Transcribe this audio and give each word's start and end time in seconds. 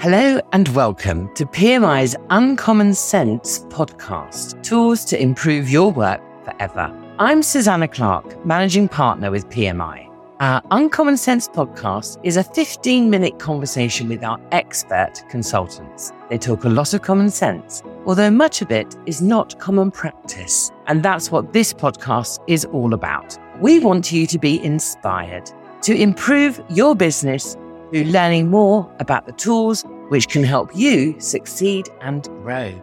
Hello 0.00 0.40
and 0.52 0.68
welcome 0.76 1.28
to 1.34 1.44
PMI's 1.44 2.14
Uncommon 2.30 2.94
Sense 2.94 3.64
podcast 3.64 4.62
Tools 4.62 5.04
to 5.06 5.20
Improve 5.20 5.68
Your 5.68 5.90
Work 5.90 6.20
Forever. 6.44 6.96
I'm 7.18 7.42
Susanna 7.42 7.88
Clark, 7.88 8.46
Managing 8.46 8.86
Partner 8.86 9.32
with 9.32 9.48
PMI. 9.48 10.08
Our 10.38 10.62
Uncommon 10.70 11.16
Sense 11.16 11.48
podcast 11.48 12.20
is 12.22 12.36
a 12.36 12.44
15 12.44 13.10
minute 13.10 13.40
conversation 13.40 14.08
with 14.08 14.22
our 14.22 14.38
expert 14.52 15.24
consultants. 15.28 16.12
They 16.30 16.38
talk 16.38 16.62
a 16.62 16.68
lot 16.68 16.94
of 16.94 17.02
common 17.02 17.28
sense, 17.28 17.82
although 18.06 18.30
much 18.30 18.62
of 18.62 18.70
it 18.70 18.94
is 19.04 19.20
not 19.20 19.58
common 19.58 19.90
practice. 19.90 20.70
And 20.86 21.02
that's 21.02 21.32
what 21.32 21.52
this 21.52 21.74
podcast 21.74 22.38
is 22.46 22.64
all 22.66 22.94
about. 22.94 23.36
We 23.60 23.80
want 23.80 24.12
you 24.12 24.28
to 24.28 24.38
be 24.38 24.62
inspired 24.62 25.50
to 25.82 26.00
improve 26.00 26.62
your 26.68 26.94
business 26.94 27.56
through 27.90 28.04
learning 28.04 28.50
more 28.50 28.90
about 29.00 29.26
the 29.26 29.32
tools 29.32 29.84
which 30.08 30.28
can 30.28 30.44
help 30.44 30.74
you 30.74 31.18
succeed 31.20 31.88
and 32.00 32.24
grow. 32.42 32.74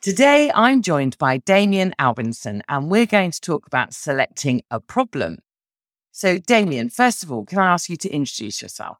Today, 0.00 0.50
I'm 0.54 0.80
joined 0.80 1.18
by 1.18 1.40
Damion 1.40 1.92
Albinson, 1.98 2.62
and 2.70 2.90
we're 2.90 3.04
going 3.04 3.32
to 3.32 3.40
talk 3.40 3.66
about 3.66 3.92
selecting 3.92 4.62
a 4.70 4.80
problem. 4.80 5.40
So, 6.10 6.38
Damion, 6.38 6.90
first 6.90 7.22
of 7.22 7.30
all, 7.30 7.44
can 7.44 7.58
I 7.58 7.72
ask 7.74 7.90
you 7.90 7.96
to 7.98 8.08
introduce 8.08 8.62
yourself? 8.62 8.96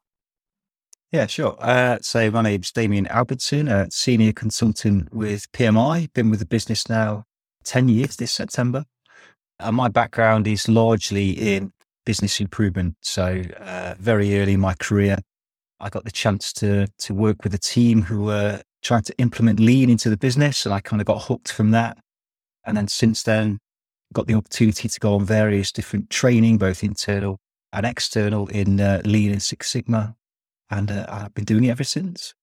Yeah, 1.11 1.25
sure. 1.25 1.57
Uh, 1.59 1.97
so, 2.01 2.29
my 2.29 2.43
name's 2.43 2.71
Damion 2.71 3.07
Albinson, 3.07 3.67
a 3.67 3.89
senior 3.89 4.31
consultant 4.31 5.11
with 5.11 5.51
PMI. 5.53 6.13
Been 6.13 6.29
with 6.29 6.39
the 6.39 6.45
business 6.45 6.87
now 6.87 7.25
10 7.63 7.89
years 7.89 8.15
this 8.15 8.31
September. 8.31 8.85
And 9.59 9.75
my 9.75 9.87
background 9.87 10.47
is 10.47 10.69
largely 10.69 11.31
in 11.31 11.73
business 12.05 12.39
improvement. 12.39 12.97
So, 13.01 13.41
uh, 13.59 13.95
very 13.99 14.39
early 14.39 14.53
in 14.53 14.59
my 14.59 14.75
career, 14.75 15.17
I 15.81 15.89
got 15.89 16.05
the 16.05 16.11
chance 16.11 16.53
to 16.53 16.87
to 16.87 17.13
work 17.13 17.43
with 17.43 17.53
a 17.53 17.57
team 17.57 18.03
who 18.03 18.23
were 18.23 18.61
trying 18.81 19.03
to 19.03 19.17
implement 19.17 19.59
lean 19.59 19.89
into 19.89 20.09
the 20.09 20.17
business, 20.17 20.65
and 20.65 20.73
I 20.73 20.79
kind 20.79 21.01
of 21.01 21.07
got 21.07 21.23
hooked 21.23 21.51
from 21.51 21.71
that. 21.71 21.97
And 22.65 22.77
then 22.77 22.87
since 22.87 23.23
then, 23.23 23.59
got 24.13 24.27
the 24.27 24.35
opportunity 24.35 24.87
to 24.87 24.99
go 24.99 25.15
on 25.15 25.25
various 25.25 25.71
different 25.71 26.09
training, 26.09 26.57
both 26.57 26.83
internal 26.83 27.39
and 27.73 27.85
external, 27.85 28.47
in 28.47 28.79
uh, 28.79 29.01
lean 29.05 29.31
and 29.31 29.41
Six 29.41 29.69
Sigma, 29.69 30.15
and 30.69 30.91
uh, 30.91 31.05
I've 31.09 31.33
been 31.33 31.45
doing 31.45 31.63
it 31.63 31.69
ever 31.69 31.83
since. 31.83 32.33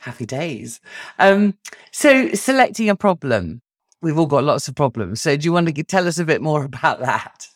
Happy 0.00 0.26
days. 0.26 0.80
Um, 1.18 1.54
so, 1.92 2.30
selecting 2.32 2.88
a 2.88 2.96
problem. 2.96 3.62
We've 4.02 4.18
all 4.18 4.26
got 4.26 4.44
lots 4.44 4.68
of 4.68 4.74
problems. 4.74 5.22
So, 5.22 5.36
do 5.36 5.44
you 5.44 5.52
want 5.52 5.74
to 5.74 5.82
tell 5.84 6.06
us 6.06 6.18
a 6.18 6.24
bit 6.24 6.42
more 6.42 6.64
about 6.70 7.00
that? 7.00 7.48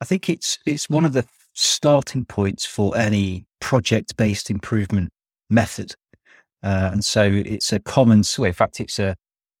I 0.00 0.04
think 0.04 0.28
it's 0.28 0.58
it's 0.66 0.88
one 0.88 1.04
of 1.04 1.12
the 1.12 1.24
starting 1.54 2.24
points 2.24 2.64
for 2.64 2.96
any 2.96 3.46
project 3.60 4.16
based 4.16 4.50
improvement 4.50 5.10
method. 5.48 5.94
Uh, 6.62 6.90
and 6.92 7.04
so 7.04 7.22
it's 7.24 7.72
a 7.72 7.80
common, 7.80 8.22
in 8.38 8.52
fact, 8.52 8.80
it's 8.80 8.98
a 8.98 9.16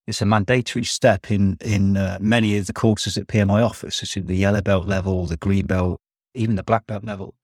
it's 0.06 0.20
a 0.20 0.26
mandatory 0.26 0.84
step 0.84 1.30
in 1.30 1.56
in 1.60 1.96
uh, 1.96 2.18
many 2.20 2.56
of 2.58 2.66
the 2.66 2.72
courses 2.72 3.14
that 3.14 3.28
PMI 3.28 3.64
offers, 3.64 3.96
such 3.96 4.16
as 4.16 4.24
the 4.24 4.36
yellow 4.36 4.60
belt 4.60 4.86
level, 4.86 5.26
the 5.26 5.36
green 5.36 5.66
belt, 5.66 6.00
even 6.34 6.56
the 6.56 6.62
black 6.62 6.86
belt 6.86 7.04
level. 7.04 7.34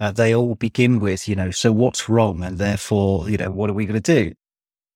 Uh, 0.00 0.12
they 0.12 0.34
all 0.34 0.54
begin 0.54 1.00
with, 1.00 1.28
you 1.28 1.34
know, 1.34 1.50
so 1.50 1.72
what's 1.72 2.08
wrong, 2.08 2.42
and 2.44 2.58
therefore, 2.58 3.28
you 3.28 3.36
know, 3.36 3.50
what 3.50 3.68
are 3.68 3.74
we 3.74 3.86
going 3.86 4.00
to 4.00 4.14
do? 4.14 4.32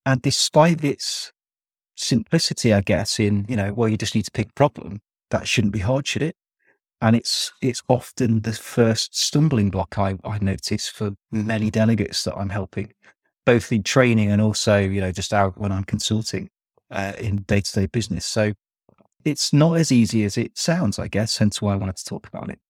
And 0.06 0.22
despite 0.22 0.84
its 0.84 1.33
simplicity, 1.97 2.72
I 2.72 2.81
guess, 2.83 3.19
in 3.19 3.47
you 3.48 3.56
know, 3.56 3.72
well, 3.72 3.89
you 3.89 3.97
just 3.97 4.14
need 4.14 4.25
to 4.25 4.31
pick 4.31 4.50
a 4.50 4.55
problem. 4.55 5.00
That 5.31 5.48
shouldn't 5.48 5.72
be 5.72 5.81
hard, 5.81 6.06
should 6.06 6.22
it? 6.22 6.37
And 7.03 7.17
it's 7.17 7.53
it's 7.61 7.83
often 7.89 8.42
the 8.42 8.53
first 8.53 9.19
stumbling 9.19 9.70
block 9.70 9.98
I, 9.98 10.17
I 10.25 10.39
notice 10.39 10.89
for 10.89 11.11
many 11.33 11.69
delegates 11.69 12.22
that 12.25 12.36
I'm 12.36 12.50
helping, 12.50 12.92
both 13.44 13.72
in 13.72 13.83
training 13.83 14.31
and 14.31 14.41
also, 14.41 14.78
you 14.78 15.00
know, 15.00 15.10
just 15.10 15.34
out 15.34 15.59
when 15.59 15.72
I'm 15.72 15.82
consulting 15.82 16.49
uh, 16.93 17.15
in 17.19 17.43
day 17.43 17.60
to 17.60 17.72
day 17.72 17.87
business. 17.87 18.25
So 18.25 18.53
it's 19.25 19.53
not 19.53 19.78
as 19.78 19.91
easy 19.91 20.22
as 20.22 20.38
it 20.38 20.56
sounds, 20.56 21.00
I 21.00 21.09
guess, 21.09 21.38
hence 21.38 21.60
why 21.60 21.72
I 21.72 21.76
wanted 21.76 21.97
to 21.97 22.04
talk 22.04 22.28
about 22.28 22.50
it. 22.50 22.60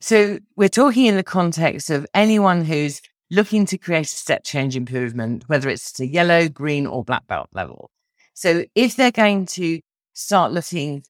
So 0.00 0.38
we're 0.56 0.70
talking 0.70 1.04
in 1.04 1.16
the 1.16 1.22
context 1.22 1.90
of 1.90 2.06
anyone 2.14 2.64
who's 2.64 3.02
looking 3.30 3.66
to 3.66 3.76
create 3.76 4.06
a 4.06 4.08
step 4.08 4.42
change 4.42 4.74
improvement, 4.74 5.44
whether 5.48 5.68
it's 5.68 5.92
to 5.92 6.06
yellow, 6.06 6.48
green, 6.48 6.86
or 6.86 7.04
black 7.04 7.26
belt 7.26 7.50
level. 7.52 7.90
So 8.32 8.64
if 8.74 8.96
they're 8.96 9.10
going 9.10 9.46
to 9.46 9.80
start 10.14 10.52
looking 10.52 11.02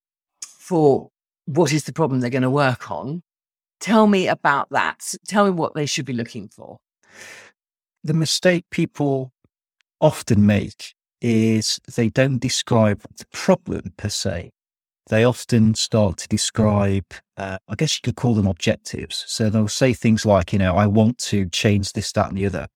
for 0.59 1.11
what 1.47 1.73
is 1.73 1.85
the 1.85 1.93
problem 1.93 2.21
they're 2.21 2.31
going 2.31 2.43
to 2.43 2.51
work 2.51 2.91
on. 2.91 3.23
Tell 3.81 4.07
me 4.07 4.29
about 4.29 4.69
that. 4.71 5.15
Tell 5.27 5.45
me 5.45 5.51
what 5.51 5.75
they 5.75 5.87
should 5.87 6.05
be 6.05 6.13
looking 6.13 6.49
for. 6.49 6.79
The 8.05 8.15
mistake 8.15 8.65
people 8.71 9.33
often 10.01 10.45
make 10.45 10.95
is 11.21 11.81
they 11.97 12.09
don't 12.09 12.39
describe 12.39 13.03
the 13.17 13.27
problem 13.33 13.93
per 13.97 14.09
se. 14.09 14.51
They 15.09 15.25
often 15.25 15.75
start 15.75 16.19
to 16.19 16.29
describe, 16.29 17.07
uh, 17.37 17.59
I 17.69 17.75
guess 17.77 17.97
you 17.97 18.01
could 18.03 18.17
call 18.17 18.35
them 18.35 18.47
objectives. 18.47 19.25
So 19.29 19.49
they'll 19.49 19.69
say 19.69 19.93
things 19.93 20.27
like, 20.27 20.53
you 20.53 20.59
know, 20.59 20.77
I 20.77 20.87
want 20.87 21.19
to 21.19 21.49
change 21.49 21.93
this, 21.93 22.11
that, 22.13 22.29
and 22.29 22.37
the 22.37 22.47
other. 22.47 22.67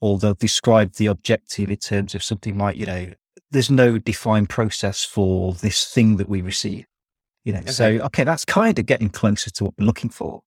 Or 0.00 0.18
they'll 0.18 0.34
describe 0.34 0.94
the 0.94 1.06
objective 1.06 1.70
in 1.70 1.76
terms 1.76 2.14
of 2.14 2.24
something 2.24 2.58
like, 2.58 2.76
you 2.76 2.86
know, 2.86 3.12
there's 3.52 3.70
no 3.70 3.98
defined 3.98 4.48
process 4.48 5.04
for 5.04 5.54
this 5.54 5.84
thing 5.84 6.16
that 6.16 6.28
we 6.28 6.42
receive. 6.42 6.86
You 7.44 7.54
know, 7.54 7.60
okay. 7.60 7.70
so 7.70 7.86
okay, 7.86 8.24
that's 8.24 8.44
kind 8.44 8.78
of 8.78 8.86
getting 8.86 9.08
closer 9.08 9.50
to 9.50 9.64
what 9.64 9.74
we're 9.78 9.86
looking 9.86 10.10
for. 10.10 10.42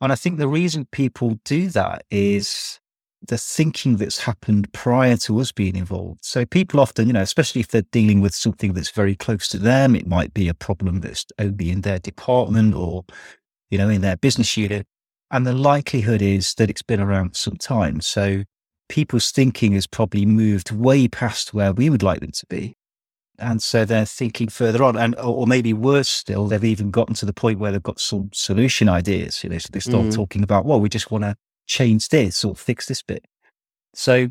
And 0.00 0.12
I 0.12 0.16
think 0.16 0.38
the 0.38 0.48
reason 0.48 0.86
people 0.92 1.38
do 1.44 1.68
that 1.68 2.04
is 2.10 2.78
the 3.26 3.38
thinking 3.38 3.96
that's 3.96 4.18
happened 4.18 4.70
prior 4.72 5.16
to 5.16 5.40
us 5.40 5.50
being 5.50 5.76
involved. 5.76 6.24
So 6.24 6.44
people 6.44 6.80
often, 6.80 7.06
you 7.06 7.12
know, 7.12 7.22
especially 7.22 7.62
if 7.62 7.68
they're 7.68 7.82
dealing 7.90 8.20
with 8.20 8.34
something 8.34 8.74
that's 8.74 8.90
very 8.90 9.14
close 9.14 9.48
to 9.48 9.58
them, 9.58 9.96
it 9.96 10.06
might 10.06 10.34
be 10.34 10.48
a 10.48 10.54
problem 10.54 11.00
that's 11.00 11.24
only 11.38 11.70
in 11.70 11.80
their 11.82 11.98
department 11.98 12.74
or, 12.74 13.04
you 13.70 13.78
know, 13.78 13.88
in 13.88 14.02
their 14.02 14.16
business 14.16 14.56
unit. 14.56 14.86
And 15.30 15.46
the 15.46 15.54
likelihood 15.54 16.20
is 16.20 16.54
that 16.56 16.68
it's 16.68 16.82
been 16.82 17.00
around 17.00 17.34
some 17.34 17.56
time. 17.56 18.02
So 18.02 18.44
people's 18.88 19.30
thinking 19.30 19.72
has 19.72 19.86
probably 19.86 20.26
moved 20.26 20.70
way 20.70 21.08
past 21.08 21.54
where 21.54 21.72
we 21.72 21.88
would 21.88 22.02
like 22.02 22.20
them 22.20 22.32
to 22.32 22.46
be 22.46 22.76
and 23.38 23.62
so 23.62 23.84
they're 23.84 24.04
thinking 24.04 24.48
further 24.48 24.82
on 24.82 24.96
and 24.96 25.16
or 25.16 25.46
maybe 25.46 25.72
worse 25.72 26.08
still 26.08 26.46
they've 26.46 26.64
even 26.64 26.90
gotten 26.90 27.14
to 27.14 27.26
the 27.26 27.32
point 27.32 27.58
where 27.58 27.72
they've 27.72 27.82
got 27.82 28.00
some 28.00 28.30
solution 28.32 28.88
ideas 28.88 29.42
you 29.42 29.50
know 29.50 29.58
so 29.58 29.68
they 29.72 29.80
start 29.80 30.06
mm. 30.06 30.14
talking 30.14 30.42
about 30.42 30.64
well 30.64 30.80
we 30.80 30.88
just 30.88 31.10
want 31.10 31.24
to 31.24 31.36
change 31.66 32.08
this 32.08 32.44
or 32.44 32.54
fix 32.54 32.86
this 32.86 33.02
bit 33.02 33.24
so 33.92 34.28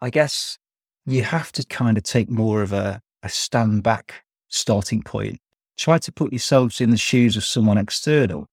i 0.00 0.08
guess 0.08 0.58
you 1.04 1.22
have 1.22 1.52
to 1.52 1.64
kind 1.66 1.96
of 1.96 2.04
take 2.04 2.30
more 2.30 2.62
of 2.62 2.72
a, 2.72 3.00
a 3.22 3.28
stand 3.28 3.82
back 3.82 4.24
starting 4.48 5.02
point 5.02 5.38
try 5.76 5.98
to 5.98 6.10
put 6.12 6.32
yourselves 6.32 6.80
in 6.80 6.90
the 6.90 6.96
shoes 6.96 7.36
of 7.36 7.44
someone 7.44 7.76
external 7.76 8.46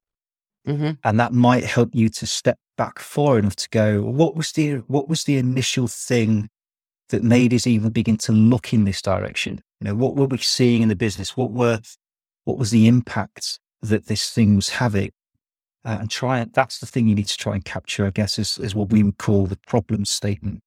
mm-hmm. 0.68 0.92
and 1.04 1.20
that 1.20 1.32
might 1.32 1.64
help 1.64 1.90
you 1.94 2.10
to 2.10 2.28
step 2.28 2.58
back 2.76 3.00
far 3.00 3.38
enough 3.40 3.56
to 3.56 3.70
go 3.70 4.02
what 4.02 4.36
was 4.36 4.52
the 4.54 4.76
what 4.88 5.08
was 5.08 5.24
the 5.24 5.38
initial 5.38 5.88
thing 5.88 6.50
that 7.10 7.24
made 7.24 7.54
us 7.54 7.68
even 7.68 7.92
begin 7.92 8.18
to 8.18 8.32
look 8.32 8.74
in 8.74 8.86
this 8.86 9.02
direction? 9.02 9.62
You 9.80 9.90
know, 9.90 9.96
what 9.96 10.16
were 10.16 10.26
we 10.26 10.38
seeing 10.38 10.82
in 10.82 10.90
the 10.90 10.96
business? 10.96 11.38
What 11.38 11.52
were, 11.52 11.80
what 12.46 12.58
was 12.58 12.72
the 12.72 12.88
impact 12.88 13.60
that 13.82 14.08
this 14.08 14.30
thing 14.30 14.56
was 14.56 14.70
having? 14.70 15.12
Uh, 15.86 15.98
and 16.00 16.10
try 16.10 16.40
it. 16.40 16.54
That's 16.54 16.80
the 16.80 16.86
thing 16.86 17.10
you 17.10 17.16
need 17.16 17.28
to 17.28 17.38
try 17.38 17.56
and 17.56 17.66
capture, 17.66 18.06
I 18.06 18.10
guess, 18.12 18.40
is, 18.40 18.58
is 18.58 18.74
what 18.74 18.90
we 18.90 19.04
would 19.04 19.18
call 19.18 19.48
the 19.48 19.60
problem 19.68 20.06
statement. 20.06 20.62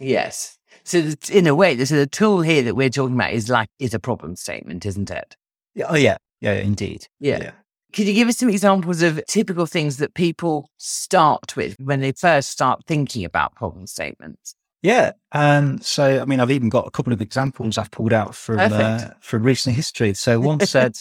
Yes. 0.00 0.58
So 0.84 1.12
in 1.30 1.46
a 1.46 1.54
way, 1.54 1.82
so 1.84 1.96
the 1.96 2.06
tool 2.06 2.40
here 2.40 2.62
that 2.62 2.74
we're 2.74 2.90
talking 2.90 3.14
about 3.14 3.32
is 3.32 3.48
like 3.48 3.68
is 3.78 3.94
a 3.94 3.98
problem 3.98 4.36
statement, 4.36 4.86
isn't 4.86 5.10
it? 5.10 5.36
Yeah, 5.74 5.86
oh 5.88 5.94
yeah, 5.94 6.16
yeah, 6.40 6.54
indeed. 6.54 7.06
Yeah. 7.20 7.38
yeah. 7.42 7.50
Could 7.92 8.06
you 8.06 8.14
give 8.14 8.28
us 8.28 8.38
some 8.38 8.50
examples 8.50 9.02
of 9.02 9.24
typical 9.26 9.66
things 9.66 9.98
that 9.98 10.14
people 10.14 10.70
start 10.76 11.56
with 11.56 11.76
when 11.78 12.00
they 12.00 12.12
first 12.12 12.50
start 12.50 12.84
thinking 12.86 13.24
about 13.24 13.54
problem 13.54 13.86
statements? 13.86 14.54
Yeah, 14.86 15.14
and 15.32 15.84
so 15.84 16.22
I 16.22 16.24
mean, 16.26 16.38
I've 16.38 16.52
even 16.52 16.68
got 16.68 16.86
a 16.86 16.92
couple 16.92 17.12
of 17.12 17.20
examples 17.20 17.76
I've 17.76 17.90
pulled 17.90 18.12
out 18.12 18.36
from 18.36 18.60
uh, 18.60 19.08
from 19.18 19.42
recent 19.42 19.74
history. 19.74 20.14
So 20.14 20.38
one 20.38 20.60
said, 20.64 20.96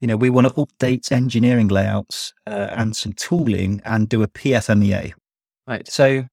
you 0.00 0.08
know, 0.08 0.16
we 0.16 0.30
want 0.30 0.46
to 0.46 0.54
update 0.54 1.12
engineering 1.12 1.68
layouts 1.68 2.32
uh, 2.46 2.68
and 2.70 2.96
some 2.96 3.12
tooling 3.12 3.82
and 3.84 4.08
do 4.08 4.22
a 4.22 4.28
PFMEA. 4.28 5.12
Right. 5.66 5.86
So 5.86 6.24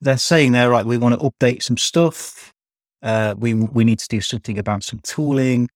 they're 0.00 0.18
saying 0.18 0.50
there, 0.50 0.70
right, 0.70 0.84
we 0.84 0.98
want 0.98 1.20
to 1.20 1.24
update 1.24 1.62
some 1.62 1.76
stuff. 1.76 2.52
Uh, 3.00 3.36
we 3.38 3.54
we 3.54 3.84
need 3.84 4.00
to 4.00 4.08
do 4.08 4.20
something 4.20 4.58
about 4.58 4.82
some 4.82 4.98
tooling, 5.04 5.68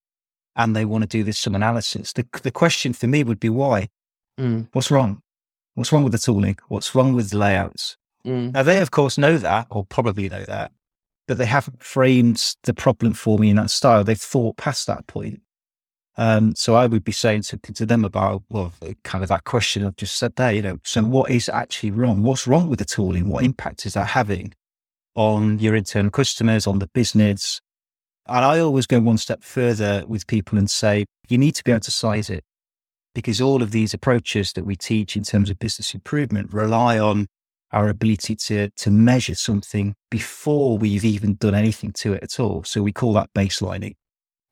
and 0.56 0.74
they 0.74 0.84
want 0.84 1.02
to 1.02 1.08
do 1.08 1.22
this 1.22 1.38
some 1.38 1.54
analysis. 1.54 2.12
The 2.12 2.26
the 2.42 2.50
question 2.50 2.94
for 2.94 3.06
me 3.06 3.22
would 3.22 3.38
be 3.38 3.48
why? 3.48 3.90
Mm. 4.40 4.66
What's 4.72 4.90
wrong? 4.90 5.22
What's 5.76 5.92
wrong 5.92 6.02
with 6.02 6.14
the 6.14 6.18
tooling? 6.18 6.58
What's 6.66 6.96
wrong 6.96 7.12
with 7.12 7.30
the 7.30 7.38
layouts? 7.38 7.96
Mm. 8.26 8.52
Now, 8.52 8.62
they, 8.62 8.80
of 8.80 8.90
course, 8.90 9.18
know 9.18 9.38
that, 9.38 9.66
or 9.70 9.84
probably 9.84 10.28
know 10.28 10.44
that, 10.44 10.72
but 11.28 11.38
they 11.38 11.46
haven't 11.46 11.82
framed 11.82 12.54
the 12.62 12.74
problem 12.74 13.12
for 13.12 13.38
me 13.38 13.50
in 13.50 13.56
that 13.56 13.70
style. 13.70 14.04
They've 14.04 14.20
thought 14.20 14.56
past 14.56 14.86
that 14.86 15.06
point. 15.06 15.40
Um, 16.16 16.54
so 16.54 16.76
I 16.76 16.86
would 16.86 17.04
be 17.04 17.12
saying 17.12 17.42
something 17.42 17.74
to 17.74 17.86
them 17.86 18.04
about, 18.04 18.42
well, 18.48 18.72
kind 19.02 19.24
of 19.24 19.28
that 19.30 19.44
question 19.44 19.84
I've 19.84 19.96
just 19.96 20.16
said 20.16 20.36
there, 20.36 20.52
you 20.52 20.62
know, 20.62 20.78
so 20.84 21.02
what 21.02 21.30
is 21.30 21.48
actually 21.48 21.90
wrong? 21.90 22.22
What's 22.22 22.46
wrong 22.46 22.68
with 22.68 22.78
the 22.78 22.84
tooling? 22.84 23.28
What 23.28 23.44
impact 23.44 23.84
is 23.84 23.94
that 23.94 24.08
having 24.08 24.54
on 25.16 25.58
your 25.58 25.74
internal 25.74 26.12
customers, 26.12 26.66
on 26.66 26.78
the 26.78 26.86
business? 26.86 27.60
And 28.26 28.44
I 28.44 28.60
always 28.60 28.86
go 28.86 29.00
one 29.00 29.18
step 29.18 29.42
further 29.42 30.04
with 30.06 30.26
people 30.26 30.56
and 30.56 30.70
say, 30.70 31.04
you 31.28 31.36
need 31.36 31.56
to 31.56 31.64
be 31.64 31.72
able 31.72 31.80
to 31.80 31.90
size 31.90 32.30
it 32.30 32.44
because 33.14 33.40
all 33.40 33.62
of 33.62 33.72
these 33.72 33.92
approaches 33.92 34.52
that 34.52 34.64
we 34.64 34.76
teach 34.76 35.16
in 35.16 35.24
terms 35.24 35.50
of 35.50 35.58
business 35.58 35.94
improvement 35.94 36.52
rely 36.52 36.98
on 36.98 37.26
our 37.74 37.88
ability 37.88 38.36
to, 38.36 38.70
to 38.70 38.90
measure 38.90 39.34
something 39.34 39.94
before 40.10 40.78
we've 40.78 41.04
even 41.04 41.34
done 41.34 41.54
anything 41.54 41.92
to 41.92 42.14
it 42.14 42.22
at 42.22 42.38
all. 42.40 42.62
So 42.64 42.82
we 42.82 42.92
call 42.92 43.12
that 43.14 43.30
baselining. 43.34 43.96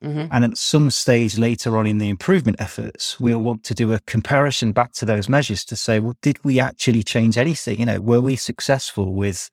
Mm-hmm. 0.02 0.26
And 0.32 0.44
at 0.44 0.58
some 0.58 0.90
stage 0.90 1.38
later 1.38 1.78
on 1.78 1.86
in 1.86 1.98
the 1.98 2.08
improvement 2.08 2.60
efforts, 2.60 3.20
we'll 3.20 3.38
want 3.38 3.62
to 3.64 3.74
do 3.74 3.92
a 3.92 4.00
comparison 4.00 4.72
back 4.72 4.92
to 4.94 5.04
those 5.04 5.28
measures 5.28 5.64
to 5.66 5.76
say, 5.76 6.00
well, 6.00 6.16
did 6.20 6.44
we 6.44 6.58
actually 6.58 7.04
change 7.04 7.38
anything? 7.38 7.78
You 7.78 7.86
know, 7.86 8.00
were 8.00 8.20
we 8.20 8.34
successful 8.34 9.14
with 9.14 9.48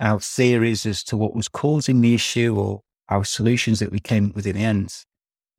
our 0.00 0.18
theories 0.18 0.84
as 0.84 1.04
to 1.04 1.16
what 1.16 1.36
was 1.36 1.46
causing 1.46 2.00
the 2.00 2.14
issue 2.14 2.58
or 2.58 2.80
our 3.08 3.24
solutions 3.24 3.78
that 3.78 3.92
we 3.92 4.00
came 4.00 4.30
up 4.30 4.34
with 4.34 4.48
in 4.48 4.56
the 4.56 4.64
end? 4.64 5.04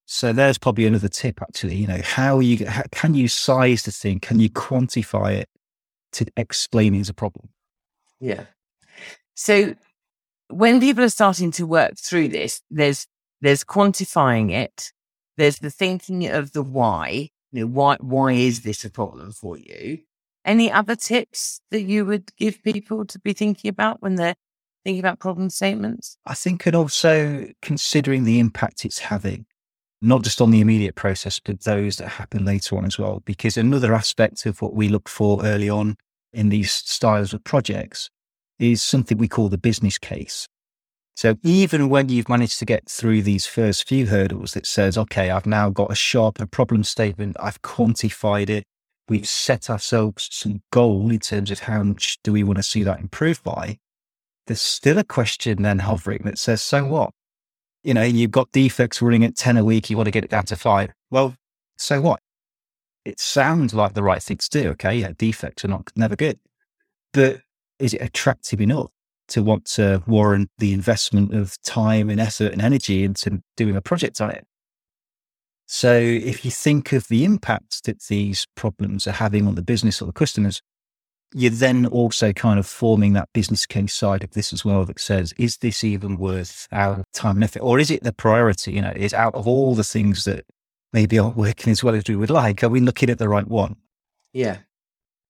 So 0.06 0.34
there's 0.34 0.58
probably 0.58 0.86
another 0.86 1.08
tip 1.08 1.42
actually, 1.42 1.76
you 1.76 1.88
know, 1.88 2.02
how 2.04 2.40
you, 2.40 2.66
how, 2.68 2.84
can 2.92 3.14
you 3.14 3.30
size 3.30 3.84
the 3.84 3.92
thing? 3.92 4.20
Can 4.20 4.40
you 4.42 4.50
quantify 4.50 5.36
it 5.36 5.48
to 6.14 6.26
explain 6.38 6.96
it 6.96 7.02
as 7.02 7.10
a 7.10 7.14
problem? 7.14 7.50
Yeah. 8.20 8.46
So 9.36 9.76
when 10.50 10.80
people 10.80 11.04
are 11.04 11.10
starting 11.10 11.52
to 11.52 11.66
work 11.66 11.98
through 11.98 12.30
this, 12.30 12.62
there's 12.70 13.08
there's 13.42 13.64
quantifying 13.64 14.52
it. 14.52 14.92
There's 15.38 15.60
the 15.60 15.70
thinking 15.70 16.28
of 16.28 16.52
the 16.52 16.64
why. 16.64 17.30
You 17.52 17.62
know, 17.62 17.68
why 17.68 17.98
why 18.00 18.34
is 18.34 18.62
this 18.62 18.84
a 18.84 18.90
problem 18.90 19.32
for 19.32 19.58
you? 19.58 20.00
Any 20.46 20.72
other 20.72 20.96
tips 20.96 21.62
that 21.72 21.82
you 21.82 22.06
would 22.06 22.36
give 22.38 22.64
people 22.64 23.06
to 23.06 23.20
be 23.20 23.34
thinking 23.34 23.70
about 23.70 24.02
when 24.02 24.16
they're 24.16 24.36
thinking 24.84 25.00
about 25.00 25.20
problem 25.20 25.50
statements? 25.50 26.18
I 26.26 26.34
think, 26.34 26.66
and 26.66 26.76
also 26.76 27.48
considering 27.62 28.24
the 28.24 28.40
impact 28.40 28.86
it's 28.86 29.00
having, 29.00 29.46
not 30.02 30.24
just 30.24 30.42
on 30.42 30.52
the 30.52 30.62
immediate 30.62 30.96
process, 30.96 31.40
but 31.40 31.62
those 31.62 31.98
that 31.98 32.08
happen 32.08 32.46
later 32.46 32.78
on 32.78 32.86
as 32.86 32.98
well. 32.98 33.22
Because 33.26 33.58
another 33.58 33.94
aspect 33.94 34.46
of 34.46 34.62
what 34.62 34.74
we 34.74 34.88
look 34.88 35.10
for 35.10 35.44
early 35.44 35.70
on 35.70 35.98
in 36.32 36.50
these 36.50 36.72
styles 36.72 37.34
of 37.34 37.44
projects 37.44 38.10
is 38.60 38.82
something 38.82 39.18
we 39.18 39.28
call 39.28 39.50
the 39.50 39.58
business 39.58 39.98
case. 39.98 40.48
So 41.16 41.36
even 41.44 41.90
when 41.90 42.08
you've 42.08 42.30
managed 42.30 42.60
to 42.60 42.66
get 42.66 42.90
through 42.90 43.24
these 43.24 43.46
first 43.46 43.88
few 43.88 44.08
hurdles 44.08 44.54
that 44.54 44.66
says, 44.66 44.98
okay, 44.98 45.30
I've 45.30 45.46
now 45.46 45.70
got 45.70 45.92
a 45.92 45.96
sharper 45.96 46.46
problem 46.46 46.86
statement, 46.86 47.36
I've 47.40 47.62
quantified 47.62 48.50
it, 48.50 48.64
we've 49.10 49.28
set 49.28 49.70
ourselves 49.70 50.30
some 50.32 50.62
goal 50.72 51.12
in 51.12 51.20
terms 51.20 51.52
of 51.52 51.60
how 51.60 51.84
much 51.84 52.20
do 52.24 52.32
we 52.32 52.44
want 52.44 52.58
to 52.58 52.64
see 52.64 52.84
that 52.84 53.02
improved 53.02 53.44
by, 53.44 53.80
there's 54.48 54.62
still 54.62 54.98
a 54.98 55.04
question 55.04 55.64
then 55.64 55.80
hovering 55.80 56.22
that 56.24 56.38
says, 56.38 56.62
so 56.62 56.86
what? 56.86 57.12
You 57.84 57.94
know, 57.94 58.04
you've 58.04 58.32
got 58.32 58.52
defects 58.52 59.02
running 59.02 59.24
at 59.24 59.36
10 59.36 59.58
a 59.58 59.64
week, 59.64 59.90
you 59.90 59.98
want 59.98 60.08
to 60.08 60.12
get 60.12 60.24
it 60.24 60.30
down 60.30 60.46
to 60.46 60.56
five. 60.56 60.92
Well, 61.10 61.36
so 61.78 62.02
what? 62.02 62.20
It 63.06 63.20
sounds 63.20 63.74
like 63.74 63.94
the 63.94 64.04
right 64.04 64.22
thing 64.22 64.38
to 64.38 64.50
do. 64.50 64.70
Okay. 64.70 64.96
Yeah. 64.98 65.14
Defects 65.18 65.64
are 65.64 65.70
not 65.70 65.90
never 65.96 66.16
good, 66.16 66.40
but 67.14 67.42
is 67.80 67.94
it 67.94 68.02
attractive 68.02 68.60
enough? 68.60 68.92
to 69.30 69.44
want 69.44 69.66
to 69.66 70.04
warrant 70.06 70.50
the 70.58 70.74
investment 70.74 71.34
of 71.34 71.62
time 71.62 72.10
and 72.10 72.20
effort 72.20 72.52
and 72.52 72.62
energy 72.62 73.04
into 73.04 73.42
doing 73.56 73.76
a 73.76 73.82
project 73.82 74.20
on 74.20 74.32
it. 74.32 74.46
So 75.68 75.94
if 75.94 76.44
you 76.44 76.52
think 76.52 76.92
of 76.94 77.08
the 77.08 77.24
impact 77.24 77.84
that 77.86 78.02
these 78.04 78.48
problems 78.56 79.08
are 79.08 79.14
having 79.14 79.48
on 79.48 79.56
the 79.56 79.62
business 79.62 80.02
or 80.02 80.06
the 80.06 80.12
customers, 80.12 80.62
you're 81.34 81.52
then 81.52 81.86
also 81.86 82.34
kind 82.34 82.60
of 82.60 82.66
forming 82.66 83.14
that 83.14 83.30
business 83.34 83.66
case 83.66 83.94
side 83.94 84.24
of 84.24 84.32
this 84.32 84.52
as 84.52 84.66
well 84.66 84.86
that 84.86 85.00
says, 85.00 85.34
is 85.38 85.58
this 85.58 85.84
even 85.84 86.18
worth 86.18 86.68
our 86.72 87.04
time 87.14 87.38
and 87.38 87.44
effort? 87.44 87.62
Or 87.62 87.80
is 87.80 87.92
it 87.92 88.04
the 88.04 88.14
priority? 88.14 88.74
You 88.74 88.82
know, 88.82 88.94
is 88.96 89.14
out 89.14 89.36
of 89.36 89.48
all 89.48 89.76
the 89.76 89.84
things 89.84 90.26
that 90.26 90.46
maybe 90.92 91.20
aren't 91.20 91.38
working 91.38 91.72
as 91.72 91.84
well 91.84 91.96
as 91.96 92.04
we 92.08 92.16
would 92.16 92.32
like, 92.32 92.64
are 92.64 92.70
we 92.70 92.80
looking 92.80 93.10
at 93.10 93.20
the 93.20 93.30
right 93.30 93.48
one? 93.48 93.76
Yeah. 94.34 94.58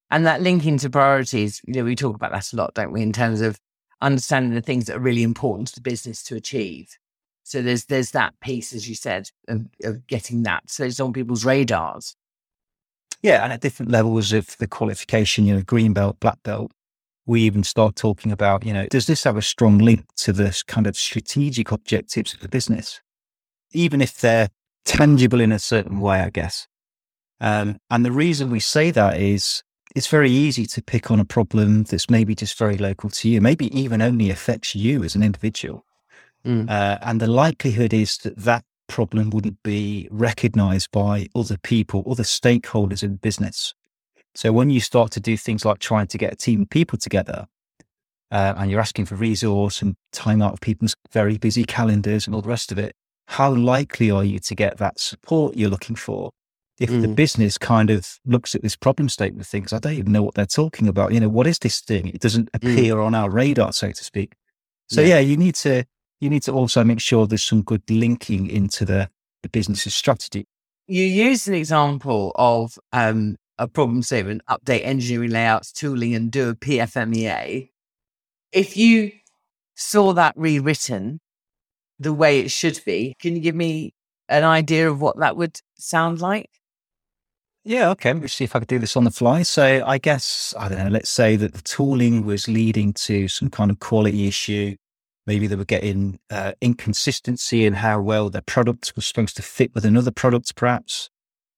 And 0.10 0.26
that 0.26 0.42
linking 0.42 0.78
to 0.80 0.90
priorities, 0.90 1.62
you 1.66 1.74
know, 1.74 1.84
we 1.84 1.96
talk 1.96 2.16
about 2.16 2.32
that 2.32 2.52
a 2.52 2.56
lot, 2.56 2.74
don't 2.74 2.92
we, 2.92 3.02
in 3.02 3.14
terms 3.14 3.42
of 3.42 3.60
understanding 4.02 4.56
the 4.56 4.62
things 4.62 4.86
that 4.86 4.96
are 4.96 5.02
really 5.02 5.24
important 5.24 5.68
to 5.68 5.76
the 5.76 5.82
business 5.82 6.24
to 6.24 6.36
achieve. 6.36 6.98
So 7.44 7.62
there's 7.62 7.86
there's 7.86 8.12
that 8.12 8.40
piece, 8.42 8.74
as 8.74 8.88
you 8.88 8.96
said, 8.96 9.30
of, 9.48 9.66
of 9.84 10.08
getting 10.08 10.44
that. 10.44 10.70
So 10.70 10.84
it's 10.84 11.00
on 11.00 11.14
people's 11.14 11.46
radars. 11.46 12.16
Yeah, 13.22 13.44
and 13.44 13.52
at 13.52 13.62
different 13.62 13.92
levels 13.92 14.32
of 14.32 14.56
the 14.58 14.68
qualification, 14.68 15.46
you 15.46 15.56
know, 15.56 15.62
green 15.62 15.94
belt, 15.94 16.20
black 16.20 16.42
belt, 16.44 16.72
we 17.26 17.42
even 17.42 17.64
start 17.64 17.96
talking 17.96 18.32
about, 18.32 18.66
you 18.66 18.74
know, 18.74 18.88
does 18.88 19.08
this 19.08 19.24
have 19.24 19.38
a 19.38 19.42
strong 19.42 19.78
link 19.78 20.06
to 20.18 20.34
this 20.34 20.64
kind 20.64 20.88
of 20.88 20.98
strategic 20.98 21.72
objectives 21.72 22.34
of 22.34 22.40
the 22.40 22.48
business, 22.48 23.02
even 23.72 24.02
if 24.02 24.20
they're 24.20 24.50
tangible 24.86 25.42
in 25.42 25.52
a 25.52 25.60
certain 25.60 26.00
way, 26.00 26.22
I 26.22 26.30
guess. 26.30 26.68
Um, 27.40 27.78
and 27.90 28.04
the 28.04 28.12
reason 28.12 28.50
we 28.50 28.60
say 28.60 28.90
that 28.92 29.20
is 29.20 29.64
it's 29.96 30.08
very 30.08 30.32
easy 30.32 30.66
to 30.66 30.82
pick 30.82 31.12
on 31.12 31.20
a 31.20 31.26
problem 31.26 31.84
that's 31.84 32.10
maybe 32.10 32.36
just 32.36 32.58
very 32.58 32.78
local 32.78 33.10
to 33.10 33.30
you, 33.30 33.42
maybe 33.42 33.78
even 33.78 34.02
only 34.02 34.30
affects 34.30 34.76
you 34.76 35.04
as 35.04 35.16
an 35.16 35.24
individual. 35.24 35.86
Mm. 36.46 36.70
Uh, 36.70 36.98
and 37.02 37.20
the 37.20 37.28
likelihood 37.28 37.94
is 37.94 38.18
that 38.20 38.38
that 38.38 38.64
problem 38.90 39.30
wouldn't 39.30 39.64
be 39.64 40.10
recognized 40.12 40.92
by 40.92 41.28
other 41.34 41.58
people, 41.58 42.04
other 42.10 42.24
stakeholders 42.24 43.04
in 43.04 43.16
business. 43.16 43.74
So 44.36 44.52
when 44.52 44.70
you 44.70 44.82
start 44.82 45.12
to 45.12 45.20
do 45.20 45.38
things 45.38 45.64
like 45.64 45.80
trying 45.80 46.08
to 46.08 46.18
get 46.18 46.34
a 46.34 46.36
team 46.36 46.64
of 46.64 46.70
people 46.70 46.98
together, 46.98 47.48
uh, 48.32 48.54
and 48.58 48.70
you're 48.70 48.82
asking 48.82 49.06
for 49.06 49.16
resource 49.16 49.82
and 49.82 49.96
time 50.12 50.42
out 50.42 50.54
of 50.54 50.62
people's 50.62 50.96
very 51.12 51.38
busy 51.38 51.64
calendars 51.64 52.28
and 52.28 52.36
all 52.36 52.42
the 52.42 52.50
rest 52.50 52.72
of 52.72 52.78
it, 52.78 52.94
how 53.28 53.54
likely 53.54 54.12
are 54.12 54.24
you 54.24 54.40
to 54.40 54.56
get 54.56 54.78
that 54.78 55.00
support 55.00 55.56
you're 55.56 55.70
looking 55.70 55.96
for 55.96 56.32
if 56.80 56.90
mm. 56.90 57.02
the 57.02 57.08
business 57.08 57.58
kind 57.58 57.90
of 57.90 58.20
looks 58.26 58.56
at 58.56 58.62
this 58.62 58.76
problem 58.76 59.10
statement 59.10 59.40
and 59.40 59.48
thinks, 59.48 59.74
I 59.74 59.80
don't 59.80 59.94
even 59.94 60.14
know 60.14 60.24
what 60.24 60.36
they're 60.36 60.46
talking 60.46 60.88
about. 60.88 61.14
You 61.14 61.20
know, 61.20 61.30
what 61.30 61.46
is 61.46 61.60
this 61.60 61.82
thing? 61.82 62.08
It 62.08 62.22
doesn't 62.22 62.52
mm. 62.52 62.56
appear 62.56 62.96
mm. 62.96 63.06
on 63.06 63.14
our 63.14 63.30
radar, 63.30 63.74
so 63.74 63.92
to 63.92 64.04
speak. 64.04 64.34
So 64.88 65.02
yeah. 65.02 65.08
yeah. 65.08 65.20
you 65.20 65.38
need 65.38 65.56
to 65.56 65.84
you 66.20 66.30
need 66.30 66.44
to 66.44 66.52
also 66.52 66.84
make 66.84 67.00
sure 67.00 67.26
there's 67.26 67.44
some 67.44 67.62
good 67.62 67.84
linking 67.90 68.50
into 68.50 68.86
the, 68.86 69.10
the 69.44 69.50
business's 69.50 69.96
strategy. 69.96 70.46
You 70.88 71.04
used 71.04 71.48
an 71.48 71.54
example 71.54 72.32
of 72.36 72.78
um, 72.94 73.38
a 73.58 73.68
problem 73.68 74.02
statement, 74.02 74.42
update 74.50 74.84
engineering 74.84 75.32
layouts, 75.32 75.72
tooling, 75.72 76.16
and 76.16 76.32
do 76.32 76.50
a 76.50 76.56
PFMEA. 76.56 77.70
If 78.52 78.76
you 78.76 79.12
saw 79.76 80.14
that 80.14 80.34
rewritten 80.36 81.20
the 82.00 82.14
way 82.14 82.40
it 82.40 82.52
should 82.52 82.82
be, 82.86 83.16
can 83.20 83.36
you 83.36 83.42
give 83.42 83.56
me 83.56 83.94
an 84.28 84.44
idea 84.44 84.90
of 84.90 85.02
what 85.02 85.18
that 85.20 85.38
would 85.38 85.60
sound 85.78 86.22
like? 86.22 86.50
Yeah, 87.64 87.90
okay. 87.92 88.14
Let's 88.14 88.34
see 88.34 88.46
if 88.46 88.56
I 88.56 88.60
could 88.60 88.68
do 88.68 88.80
this 88.80 88.96
on 88.96 89.04
the 89.04 89.12
fly. 89.12 89.44
So 89.44 89.84
I 89.86 89.98
guess, 89.98 90.54
I 90.58 90.70
don't 90.70 90.80
know, 90.80 90.90
let's 90.90 91.10
say 91.10 91.36
that 91.36 91.54
the 91.54 91.62
tooling 91.62 92.26
was 92.26 92.48
leading 92.48 92.94
to 92.94 93.28
some 93.28 93.50
kind 93.50 93.70
of 93.70 93.80
quality 93.80 94.28
issue. 94.28 94.76
Maybe 95.30 95.46
they 95.46 95.56
were 95.56 95.64
getting 95.64 96.18
uh, 96.32 96.54
inconsistency 96.60 97.64
in 97.64 97.74
how 97.74 98.02
well 98.02 98.32
their 98.32 98.42
product 98.42 98.94
was 98.96 99.06
supposed 99.06 99.36
to 99.36 99.44
fit 99.44 99.76
with 99.76 99.86
another 99.86 100.10
product, 100.10 100.56
perhaps. 100.56 101.12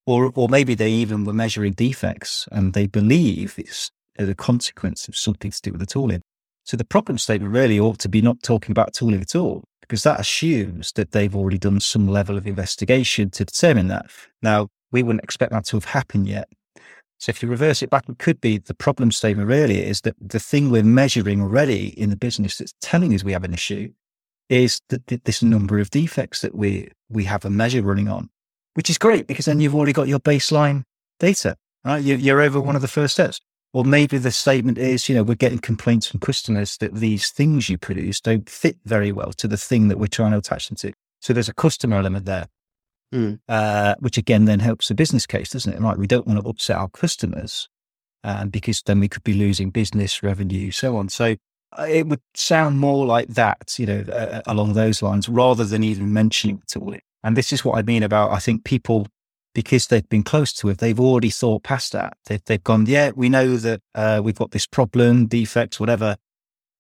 Or, 0.06 0.30
or 0.36 0.50
maybe 0.50 0.76
they 0.76 0.92
even 0.92 1.24
were 1.24 1.32
measuring 1.32 1.72
defects 1.72 2.50
and 2.52 2.74
they 2.74 2.86
believe 2.86 3.56
it's 3.58 3.90
a 4.20 4.36
consequence 4.36 5.08
of 5.08 5.16
something 5.16 5.52
to 5.52 5.62
do 5.62 5.72
with 5.72 5.80
the 5.80 5.86
tooling. 5.86 6.22
So 6.66 6.76
the 6.76 6.84
problem 6.84 7.18
statement 7.18 7.54
really 7.54 7.80
ought 7.80 8.00
to 8.00 8.10
be 8.10 8.22
not 8.22 8.44
talking 8.44 8.74
about 8.74 8.94
tooling 8.94 9.22
at 9.22 9.38
all, 9.38 9.64
because 9.80 10.04
that 10.04 10.20
assumes 10.20 10.92
that 10.98 11.12
they've 11.12 11.34
already 11.34 11.58
done 11.58 11.80
some 11.80 12.10
level 12.10 12.38
of 12.38 12.46
investigation 12.46 13.30
to 13.30 13.46
determine 13.46 13.88
that. 13.88 14.08
Now, 14.42 14.68
we 14.92 15.02
wouldn't 15.02 15.24
expect 15.24 15.54
that 15.54 15.64
to 15.68 15.78
have 15.78 15.86
happened 15.86 16.28
yet. 16.28 16.50
So 17.22 17.30
if 17.30 17.44
you 17.44 17.50
reverse 17.50 17.84
it 17.84 17.92
back, 17.92 18.10
it 18.10 18.18
could 18.18 18.42
be 18.42 18.58
the 18.58 18.74
problem 18.74 19.12
statement 19.12 19.48
really 19.48 19.86
is 19.86 20.02
that 20.02 20.16
the 20.20 20.40
thing 20.40 20.72
we're 20.72 20.82
measuring 20.82 21.40
already 21.40 21.90
in 21.90 22.10
the 22.10 22.16
business 22.16 22.58
that's 22.58 22.74
telling 22.82 23.14
us 23.14 23.24
we 23.24 23.34
have 23.34 23.44
an 23.44 23.54
issue 23.54 23.94
is 24.50 24.82
that 24.90 25.06
this 25.26 25.44
number 25.44 25.78
of 25.78 25.92
defects 25.92 26.42
that 26.42 26.56
we, 26.56 26.90
we 27.10 27.26
have 27.26 27.46
a 27.46 27.50
measure 27.52 27.84
running 27.84 28.08
on, 28.08 28.32
which 28.74 28.90
is 28.90 28.98
great 28.98 29.28
because 29.28 29.46
then 29.46 29.60
you've 29.60 29.76
already 29.76 29.94
got 29.94 30.08
your 30.08 30.20
baseline 30.20 30.82
data, 31.20 31.56
right? 31.86 32.00
You're 32.00 32.42
over 32.42 32.60
one 32.60 32.76
of 32.76 32.82
the 32.82 32.88
first 32.88 33.14
steps. 33.14 33.40
Or 33.72 33.86
maybe 33.86 34.18
the 34.18 34.32
statement 34.32 34.80
is, 34.80 35.08
you 35.08 35.14
know, 35.14 35.22
we're 35.22 35.36
getting 35.36 35.60
complaints 35.60 36.08
from 36.08 36.22
customers 36.22 36.76
that 36.78 36.96
these 36.96 37.30
things 37.30 37.70
you 37.70 37.78
produce 37.78 38.20
don't 38.20 38.50
fit 38.50 38.78
very 38.84 39.12
well 39.12 39.32
to 39.34 39.48
the 39.48 39.58
thing 39.58 39.90
that 39.90 40.00
we're 40.00 40.08
trying 40.08 40.32
to 40.32 40.40
attach 40.40 40.70
them 40.70 40.76
to. 40.78 40.92
So 41.20 41.34
there's 41.34 41.50
a 41.50 41.54
customer 41.54 41.98
element 41.98 42.26
there 42.26 42.48
mm. 43.14 43.40
uh, 43.48 43.96
which 44.00 44.18
again 44.18 44.46
then 44.46 44.60
helps 44.60 44.88
the 44.88 44.96
business 44.96 45.26
case, 45.26 45.50
doesn't 45.50 45.74
it? 45.74 45.80
Right, 45.80 45.98
we 45.98 46.08
don't 46.08 46.28
want 46.28 46.42
to 46.42 46.50
upset 46.50 46.78
our 46.78 46.90
customers 46.90 47.70
um, 48.24 48.50
because 48.50 48.82
then 48.84 49.00
we 49.00 49.08
could 49.08 49.24
be 49.24 49.34
losing 49.34 49.70
business 49.70 50.24
revenue, 50.24 50.72
so 50.72 50.98
on. 50.98 51.10
So 51.10 51.36
uh, 51.78 51.88
it 51.90 52.08
would 52.08 52.22
sound 52.34 52.80
more 52.80 53.06
like 53.06 53.30
that, 53.30 53.76
you 53.78 53.86
know, 53.86 54.04
uh, 54.12 54.42
along 54.46 54.74
those 54.74 55.02
lines, 55.02 55.30
rather 55.30 55.64
than 55.64 55.84
even 55.84 56.12
mentioning 56.14 56.62
it 56.64 56.78
all. 56.78 56.96
And 57.24 57.38
this 57.38 57.54
is 57.54 57.64
what 57.64 57.78
I 57.78 57.82
mean 57.82 58.04
about, 58.04 58.32
I 58.32 58.40
think 58.40 58.64
people, 58.64 59.08
because 59.54 59.88
they've 59.88 60.08
been 60.10 60.24
close 60.24 60.54
to 60.54 60.70
it, 60.70 60.80
they've 60.80 61.00
already 61.00 61.30
thought 61.30 61.64
past 61.64 61.94
that. 61.94 62.18
They've, 62.26 62.44
they've 62.46 62.64
gone, 62.64 62.86
yeah, 62.88 63.12
we 63.16 63.30
know 63.30 63.58
that 63.58 63.82
uh, 63.96 64.22
we've 64.24 64.36
got 64.36 64.52
this 64.52 64.68
problem, 64.68 65.28
defects, 65.28 65.80
whatever. 65.80 66.18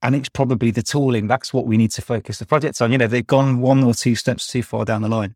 And 0.04 0.16
it's 0.16 0.30
probably 0.30 0.72
the 0.72 0.82
tooling. 0.82 1.28
That's 1.28 1.54
what 1.54 1.68
we 1.68 1.78
need 1.78 1.92
to 1.92 2.02
focus 2.02 2.40
the 2.40 2.46
projects 2.48 2.82
on. 2.82 2.92
You 2.92 2.98
know, 2.98 3.08
they've 3.08 3.26
gone 3.26 3.62
one 3.62 3.84
or 3.84 3.94
two 3.94 4.16
steps 4.16 4.48
too 4.48 4.64
far 4.64 4.84
down 4.84 5.04
the 5.04 5.10
line. 5.10 5.36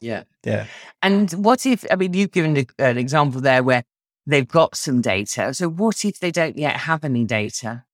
Yeah. 0.00 0.24
Yeah. 0.44 0.66
And 1.02 1.30
what 1.32 1.66
if, 1.66 1.84
I 1.90 1.96
mean, 1.96 2.14
you've 2.14 2.32
given 2.32 2.66
an 2.78 2.98
example 2.98 3.40
there 3.40 3.62
where 3.62 3.84
they've 4.26 4.48
got 4.48 4.76
some 4.76 5.00
data. 5.00 5.52
So 5.54 5.68
what 5.68 6.04
if 6.04 6.20
they 6.20 6.30
don't 6.30 6.56
yet 6.56 6.76
have 6.76 7.04
any 7.04 7.24
data 7.24 7.84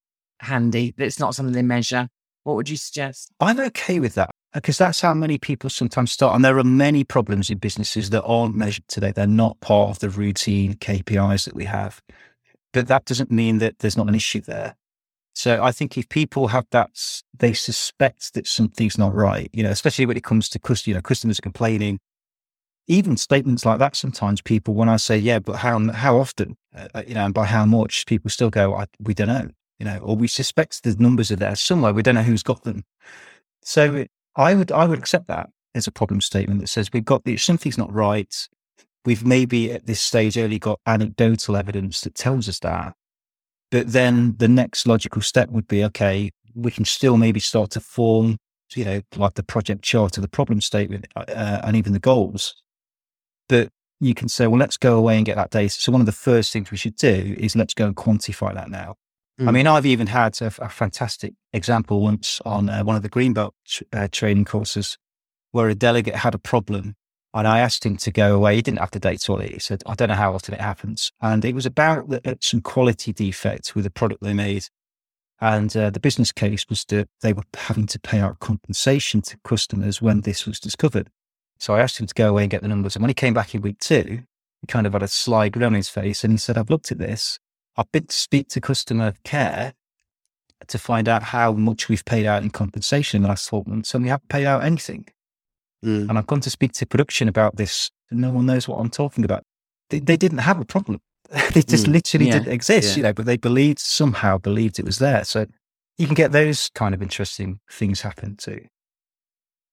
handy? 0.41 0.95
That's 0.97 1.19
not 1.19 1.35
something 1.35 1.55
they 1.55 1.63
measure. 1.63 2.09
What 2.45 2.55
would 2.57 2.69
you 2.69 2.77
suggest? 2.77 3.33
I'm 3.41 3.59
okay 3.59 3.99
with 3.99 4.15
that 4.15 4.31
because 4.55 4.79
that's 4.79 5.01
how 5.01 5.15
many 5.15 5.37
people 5.37 5.69
sometimes 5.69 6.13
start. 6.13 6.37
And 6.37 6.45
there 6.45 6.59
are 6.59 6.65
many 6.65 7.03
problems 7.03 7.51
in 7.51 7.59
businesses 7.59 8.11
that 8.11 8.23
aren't 8.23 8.55
measured 8.55 8.87
today. 8.87 9.11
They're 9.11 9.27
not 9.27 9.59
part 9.61 9.91
of 9.91 9.99
the 9.99 10.11
routine 10.11 10.75
KPIs 10.75 11.45
that 11.45 11.55
we 11.55 11.65
have. 11.65 12.01
But 12.73 12.89
that 12.89 13.05
doesn't 13.05 13.31
mean 13.31 13.59
that 13.59 13.81
there's 13.81 13.97
not 13.97 14.09
an 14.09 14.15
issue 14.15 14.41
there. 14.43 14.77
So 15.37 15.63
I 15.63 15.71
think 15.71 15.99
if 15.99 16.09
people 16.09 16.49
have 16.49 16.65
that, 16.71 17.23
they 17.39 17.53
suspect 17.53 18.33
that 18.33 18.47
something's 18.47 18.97
not 18.97 19.15
right, 19.15 19.51
you 19.53 19.63
know, 19.63 19.69
especially 19.69 20.07
when 20.07 20.17
it 20.17 20.25
comes 20.25 20.49
to 20.49 20.59
customers, 20.59 20.87
you 20.87 20.95
know, 20.95 21.03
customers 21.03 21.41
complaining, 21.41 22.01
even 22.89 23.19
statements 23.19 23.67
like 23.67 23.79
that. 23.79 23.97
Sometimes 23.97 24.41
people, 24.41 24.73
when 24.73 24.89
I 24.89 24.97
say, 24.97 25.19
yeah, 25.19 25.39
but 25.39 25.57
how, 25.57 25.93
how 25.93 26.17
often, 26.17 26.57
uh, 26.75 27.03
you 27.07 27.13
know, 27.13 27.27
and 27.27 27.35
by 27.35 27.45
how 27.45 27.67
much 27.67 28.07
people 28.07 28.31
still 28.31 28.49
go, 28.49 28.83
we 28.99 29.13
don't 29.13 29.29
know, 29.29 29.51
you 29.79 29.85
know, 29.85 29.99
or 29.99 30.17
we 30.17 30.27
suspect 30.27 30.83
the 30.83 30.97
numbers 30.99 31.31
are 31.31 31.37
there 31.37 31.55
somewhere. 31.55 31.93
We 31.93 32.03
don't 32.03 32.15
know 32.15 32.23
who's 32.23 32.43
got 32.43 32.65
them. 32.65 32.85
So 33.61 34.07
I 34.37 34.55
would, 34.55 34.73
I 34.73 34.87
would 34.87 34.99
accept 34.99 35.27
that 35.27 35.51
as 35.75 35.87
a 35.87 35.93
problem 35.93 36.23
statement 36.23 36.61
that 36.61 36.69
says 36.69 36.89
we've 36.95 37.05
got 37.05 37.25
the, 37.25 37.37
something's 37.37 37.77
not 37.77 37.93
right. 37.93 38.49
We've 39.05 39.27
maybe 39.27 39.71
at 39.71 39.85
this 39.85 40.01
stage 40.01 40.39
only 40.39 40.59
got 40.59 40.81
anecdotal 40.87 41.59
evidence 41.59 42.01
that 42.01 42.15
tells 42.15 42.49
us 42.49 42.59
that. 42.61 42.95
But 43.71 43.93
then 43.93 44.37
the 44.39 44.49
next 44.49 44.87
logical 44.87 45.23
step 45.23 45.51
would 45.51 45.67
be, 45.67 45.85
okay, 45.85 46.31
we 46.55 46.71
can 46.71 46.85
still 46.85 47.17
maybe 47.17 47.41
start 47.41 47.71
to 47.73 47.81
form, 47.81 48.39
you 48.75 48.85
know, 48.85 49.01
like 49.17 49.35
the 49.35 49.43
project 49.43 49.83
chart 49.83 50.17
or 50.17 50.21
the 50.21 50.29
problem 50.29 50.61
statement 50.61 51.07
uh, 51.17 51.61
and 51.65 51.77
even 51.77 51.93
the 51.93 51.99
goals. 51.99 52.55
But 53.49 53.71
you 54.01 54.15
can 54.15 54.29
say, 54.29 54.47
well, 54.47 54.59
let's 54.59 54.77
go 54.77 54.97
away 54.97 55.17
and 55.17 55.27
get 55.27 55.37
that 55.37 55.51
data. 55.51 55.71
So 55.71 55.93
one 55.93 56.01
of 56.01 56.07
the 56.07 56.13
first 56.13 56.53
things 56.53 56.71
we 56.71 56.77
should 56.77 56.97
do 56.97 57.35
is 57.39 57.57
let's 57.57 57.75
go 57.75 57.87
and 57.87 57.97
quantify 57.97 58.55
that 58.55 58.71
now. 58.71 58.97
Mm. 59.41 59.49
I 59.49 59.51
mean, 59.51 59.67
I've 59.67 59.87
even 59.87 60.07
had 60.07 60.41
a, 60.41 60.47
a 60.59 60.69
fantastic 60.69 61.35
example 61.53 62.01
once 62.01 62.41
on 62.45 62.69
uh, 62.69 62.85
one 62.85 62.97
of 62.97 63.03
the 63.03 63.11
Greenbelt 63.11 63.53
uh, 63.93 64.09
training 64.11 64.45
courses 64.45 64.97
where 65.53 65.69
a 65.69 65.75
delegate 65.75 66.17
had 66.17 66.35
a 66.35 66.39
problem 66.39 66.97
and 67.37 67.47
I 67.47 67.59
asked 67.59 67.85
him 67.85 67.99
to 67.99 68.11
go 68.11 68.35
away. 68.35 68.57
He 68.57 68.63
didn't 68.63 68.81
have 68.81 68.91
the 68.91 68.99
date 68.99 69.29
it. 69.29 69.53
He 69.53 69.59
said, 69.59 69.83
I 69.85 69.95
don't 69.95 70.09
know 70.09 70.15
how 70.15 70.35
often 70.35 70.55
it 70.55 70.61
happens. 70.61 71.13
And 71.21 71.45
it 71.45 71.55
was 71.55 71.67
about 71.67 72.09
the, 72.09 72.21
uh, 72.29 72.35
some 72.41 72.63
quality 72.63 73.13
defects 73.13 73.75
with 73.75 73.85
the 73.85 73.91
product 73.91 74.23
they 74.23 74.33
made. 74.33 74.65
And 75.39 75.77
uh, 75.77 75.91
the 75.91 76.01
business 76.01 76.33
case 76.33 76.65
was 76.71 76.85
that 76.87 77.09
they 77.21 77.35
were 77.35 77.43
having 77.55 77.87
to 77.89 78.01
pay 78.01 78.21
out 78.21 78.39
compensation 78.39 79.21
to 79.21 79.37
customers 79.45 80.01
when 80.01 80.23
this 80.23 80.47
was 80.47 80.59
discovered. 80.59 81.11
So 81.59 81.75
I 81.75 81.81
asked 81.81 82.01
him 82.01 82.07
to 82.07 82.15
go 82.15 82.31
away 82.31 82.45
and 82.45 82.51
get 82.51 82.63
the 82.63 82.69
numbers. 82.69 82.97
And 82.97 83.03
when 83.03 83.11
he 83.11 83.15
came 83.15 83.35
back 83.35 83.55
in 83.55 83.61
week 83.61 83.81
two, 83.81 84.23
he 84.63 84.67
kind 84.67 84.87
of 84.87 84.95
had 84.95 85.03
a 85.03 85.09
sly 85.09 85.51
grin 85.51 85.65
on 85.65 85.75
his 85.75 85.91
face 85.91 86.25
and 86.25 86.33
he 86.33 86.39
said, 86.39 86.57
I've 86.57 86.71
looked 86.71 86.91
at 86.91 86.99
this. 86.99 87.39
I've 87.77 87.93
been 87.93 88.07
to 88.07 88.17
speak 88.17 88.49
to 88.49 88.63
customer 88.63 89.13
care 89.25 89.75
to 90.67 90.79
find 90.79 91.07
out 91.07 91.23
how 91.23 91.53
much 91.53 91.91
we've 91.91 92.05
paid 92.05 92.25
out 92.25 92.43
in 92.43 92.49
compensation 92.49 93.19
in 93.19 93.23
the 93.23 93.29
last 93.29 93.47
12 93.49 93.67
months, 93.67 93.95
and 93.95 94.05
we 94.05 94.09
haven't 94.09 94.31
paid 94.31 94.47
out 94.47 94.65
anything. 94.65 95.07
Mm. 95.87 96.09
And 96.09 96.19
I've 96.19 96.27
gone 96.27 96.41
to 96.41 96.51
speak 96.51 96.73
to 96.73 96.87
production 96.87 97.29
about 97.29 97.57
this, 97.57 97.91
and 98.11 98.21
no 98.21 98.31
one 98.31 98.47
knows 98.47 98.67
what 98.67 98.79
I'm 98.79 98.91
talking 98.91 99.25
about. 99.25 99.45
They, 99.91 100.01
they 100.01 100.17
didn't 100.17 100.39
have 100.39 100.61
a 100.61 100.65
problem. 100.65 101.01
they 101.53 101.63
just 101.63 101.87
mm. 101.87 101.93
literally 101.93 102.27
yeah. 102.27 102.39
didn't 102.39 102.53
exist, 102.53 102.91
yeah. 102.91 102.97
you 102.97 103.03
know, 103.05 103.13
but 103.13 103.27
they 103.27 103.37
believed, 103.37 103.79
somehow 103.79 104.39
believed 104.39 104.79
it 104.79 104.85
was 104.85 104.99
there. 104.99 105.25
So 105.25 105.47
you 105.97 106.07
can 106.07 106.15
get 106.15 106.33
those 106.33 106.71
kind 106.75 106.95
of 106.95 107.03
interesting 107.03 107.61
things 107.71 108.01
happen 108.01 108.37
too. 108.37 108.67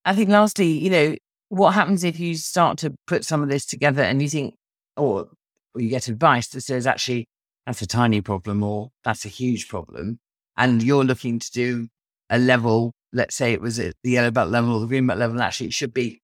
I 0.05 0.15
think 0.15 0.29
lastly, 0.29 0.67
you 0.67 0.89
know, 0.89 1.15
what 1.49 1.71
happens 1.71 2.03
if 2.03 2.19
you 2.19 2.35
start 2.35 2.77
to 2.79 2.93
put 3.07 3.25
some 3.25 3.41
of 3.41 3.49
this 3.49 3.65
together 3.65 4.03
and 4.03 4.21
you 4.21 4.29
think, 4.29 4.55
or, 4.97 5.29
or 5.73 5.81
you 5.81 5.89
get 5.89 6.07
advice 6.07 6.47
that 6.49 6.61
says, 6.61 6.85
actually, 6.85 7.27
that's 7.65 7.81
a 7.81 7.87
tiny 7.87 8.21
problem 8.21 8.63
or 8.63 8.89
that's 9.03 9.25
a 9.25 9.29
huge 9.29 9.67
problem. 9.67 10.19
And 10.57 10.83
you're 10.83 11.03
looking 11.03 11.39
to 11.39 11.51
do 11.51 11.87
a 12.29 12.37
level 12.37 12.93
let's 13.13 13.35
say 13.35 13.53
it 13.53 13.61
was 13.61 13.79
at 13.79 13.95
the 14.03 14.11
yellow 14.11 14.31
belt 14.31 14.49
level 14.49 14.73
or 14.73 14.79
the 14.81 14.87
green 14.87 15.07
belt 15.07 15.19
level, 15.19 15.41
actually 15.41 15.67
it 15.67 15.73
should 15.73 15.93
be, 15.93 16.21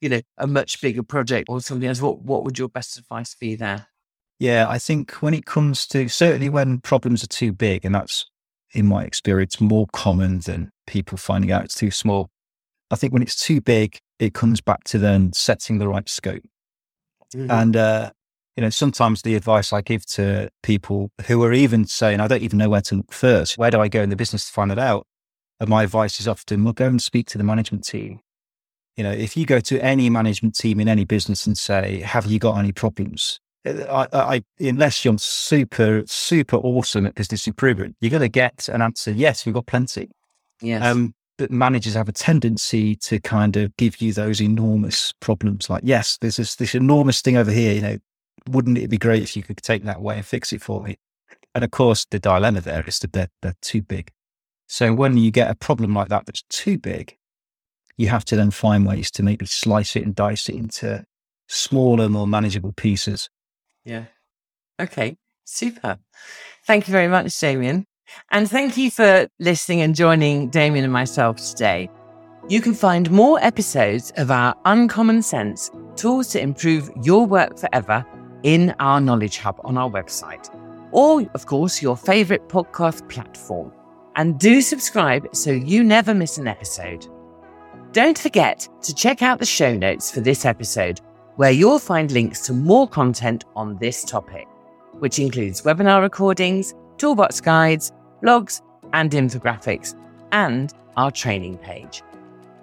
you 0.00 0.08
know, 0.08 0.20
a 0.38 0.46
much 0.46 0.80
bigger 0.80 1.02
project 1.02 1.48
or 1.48 1.60
something 1.60 1.88
else. 1.88 2.00
What 2.00 2.22
what 2.22 2.44
would 2.44 2.58
your 2.58 2.68
best 2.68 2.98
advice 2.98 3.34
be 3.34 3.54
there? 3.56 3.88
Yeah, 4.38 4.66
I 4.68 4.78
think 4.78 5.12
when 5.14 5.34
it 5.34 5.44
comes 5.44 5.86
to 5.88 6.08
certainly 6.08 6.48
when 6.48 6.80
problems 6.80 7.22
are 7.22 7.28
too 7.28 7.52
big, 7.52 7.84
and 7.84 7.94
that's 7.94 8.26
in 8.72 8.86
my 8.86 9.04
experience 9.04 9.60
more 9.60 9.86
common 9.92 10.38
than 10.40 10.70
people 10.86 11.18
finding 11.18 11.50
out 11.52 11.64
it's 11.64 11.74
too 11.74 11.90
small. 11.90 12.30
I 12.90 12.96
think 12.96 13.12
when 13.12 13.22
it's 13.22 13.36
too 13.36 13.60
big, 13.60 13.98
it 14.18 14.34
comes 14.34 14.60
back 14.60 14.84
to 14.84 14.98
then 14.98 15.32
setting 15.32 15.78
the 15.78 15.88
right 15.88 16.08
scope. 16.08 16.42
Mm-hmm. 17.34 17.50
And 17.50 17.76
uh, 17.76 18.10
you 18.56 18.62
know, 18.62 18.70
sometimes 18.70 19.22
the 19.22 19.36
advice 19.36 19.72
I 19.72 19.80
give 19.80 20.04
to 20.06 20.50
people 20.62 21.10
who 21.26 21.42
are 21.44 21.52
even 21.52 21.86
saying, 21.86 22.20
I 22.20 22.26
don't 22.26 22.42
even 22.42 22.58
know 22.58 22.68
where 22.68 22.80
to 22.82 22.96
look 22.96 23.12
first. 23.12 23.56
Where 23.56 23.70
do 23.70 23.80
I 23.80 23.88
go 23.88 24.02
in 24.02 24.10
the 24.10 24.16
business 24.16 24.46
to 24.46 24.52
find 24.52 24.72
it 24.72 24.78
out? 24.78 25.06
And 25.60 25.68
my 25.68 25.82
advice 25.82 26.18
is 26.18 26.26
often, 26.26 26.64
well, 26.64 26.72
go 26.72 26.86
and 26.86 27.02
speak 27.02 27.26
to 27.28 27.38
the 27.38 27.44
management 27.44 27.84
team. 27.84 28.20
You 28.96 29.04
know, 29.04 29.12
if 29.12 29.36
you 29.36 29.46
go 29.46 29.60
to 29.60 29.78
any 29.84 30.10
management 30.10 30.56
team 30.56 30.80
in 30.80 30.88
any 30.88 31.04
business 31.04 31.46
and 31.46 31.56
say, 31.56 32.00
have 32.00 32.26
you 32.26 32.38
got 32.38 32.58
any 32.58 32.72
problems? 32.72 33.40
I, 33.66 34.08
I, 34.12 34.42
unless 34.58 35.04
you're 35.04 35.18
super, 35.18 36.02
super 36.06 36.56
awesome 36.56 37.04
at 37.04 37.14
business 37.14 37.46
improvement, 37.46 37.96
you're 38.00 38.10
going 38.10 38.22
to 38.22 38.28
get 38.28 38.68
an 38.70 38.80
answer. 38.80 39.10
Yes, 39.10 39.44
we've 39.44 39.54
got 39.54 39.66
plenty. 39.66 40.08
Yes. 40.62 40.82
Um, 40.82 41.14
but 41.36 41.50
managers 41.50 41.94
have 41.94 42.08
a 42.08 42.12
tendency 42.12 42.96
to 42.96 43.20
kind 43.20 43.56
of 43.56 43.76
give 43.76 44.00
you 44.00 44.12
those 44.12 44.40
enormous 44.40 45.12
problems. 45.20 45.68
Like, 45.68 45.82
yes, 45.84 46.18
there's 46.20 46.36
this, 46.36 46.56
this 46.56 46.74
enormous 46.74 47.20
thing 47.20 47.36
over 47.36 47.50
here. 47.50 47.74
You 47.74 47.80
know, 47.82 47.98
wouldn't 48.48 48.78
it 48.78 48.88
be 48.88 48.98
great 48.98 49.22
if 49.22 49.36
you 49.36 49.42
could 49.42 49.58
take 49.58 49.84
that 49.84 49.98
away 49.98 50.16
and 50.16 50.26
fix 50.26 50.52
it 50.52 50.62
for 50.62 50.82
me? 50.82 50.98
And 51.54 51.64
of 51.64 51.70
course, 51.70 52.06
the 52.10 52.18
dilemma 52.18 52.60
there 52.60 52.84
is 52.86 52.98
that 53.00 53.12
they're, 53.12 53.30
they're 53.42 53.56
too 53.60 53.82
big. 53.82 54.10
So 54.72 54.94
when 54.94 55.16
you 55.16 55.32
get 55.32 55.50
a 55.50 55.56
problem 55.56 55.94
like 55.94 56.10
that 56.10 56.26
that's 56.26 56.44
too 56.48 56.78
big, 56.78 57.16
you 57.96 58.06
have 58.06 58.24
to 58.26 58.36
then 58.36 58.52
find 58.52 58.86
ways 58.86 59.10
to 59.10 59.24
maybe 59.24 59.44
slice 59.44 59.96
it 59.96 60.04
and 60.04 60.14
dice 60.14 60.48
it 60.48 60.54
into 60.54 61.04
smaller, 61.48 62.08
more 62.08 62.28
manageable 62.28 62.72
pieces. 62.72 63.28
Yeah. 63.84 64.04
Okay. 64.80 65.16
Super. 65.44 65.98
Thank 66.68 66.86
you 66.86 66.92
very 66.92 67.08
much, 67.08 67.26
Damion. 67.26 67.82
And 68.30 68.48
thank 68.48 68.76
you 68.76 68.92
for 68.92 69.26
listening 69.40 69.80
and 69.80 69.96
joining 69.96 70.52
Damion 70.52 70.84
and 70.84 70.92
myself 70.92 71.38
today. 71.38 71.90
You 72.48 72.60
can 72.60 72.74
find 72.74 73.10
more 73.10 73.40
episodes 73.40 74.12
of 74.18 74.30
our 74.30 74.54
Uncommon 74.66 75.22
Sense 75.22 75.72
tools 75.96 76.28
to 76.28 76.40
improve 76.40 76.88
your 77.02 77.26
work 77.26 77.58
forever 77.58 78.06
in 78.44 78.72
our 78.78 79.00
Knowledge 79.00 79.38
Hub 79.38 79.60
on 79.64 79.76
our 79.76 79.90
website, 79.90 80.48
or, 80.92 81.28
of 81.34 81.46
course, 81.46 81.82
your 81.82 81.96
favorite 81.96 82.48
podcast 82.48 83.08
platform 83.08 83.72
and 84.20 84.38
do 84.38 84.60
subscribe 84.60 85.26
so 85.34 85.50
you 85.50 85.82
never 85.82 86.12
miss 86.12 86.36
an 86.36 86.46
episode. 86.46 87.06
Don't 87.92 88.18
forget 88.18 88.68
to 88.82 88.94
check 88.94 89.22
out 89.22 89.38
the 89.38 89.46
show 89.46 89.74
notes 89.74 90.10
for 90.10 90.20
this 90.20 90.44
episode, 90.44 91.00
where 91.36 91.52
you'll 91.52 91.78
find 91.78 92.12
links 92.12 92.42
to 92.42 92.52
more 92.52 92.86
content 92.86 93.46
on 93.56 93.78
this 93.78 94.04
topic, 94.04 94.46
which 94.98 95.18
includes 95.18 95.62
webinar 95.62 96.02
recordings, 96.02 96.74
toolbox 96.98 97.40
guides, 97.40 97.92
blogs, 98.22 98.60
and 98.92 99.10
infographics, 99.12 99.94
and 100.32 100.74
our 100.98 101.10
training 101.10 101.56
page. 101.56 102.02